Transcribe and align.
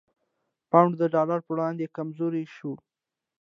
پونډ 0.69 0.91
د 1.01 1.03
ډالر 1.13 1.39
په 1.43 1.49
وړاندې 1.55 1.93
کمزوری 1.95 2.45
شو؛ 2.55 2.71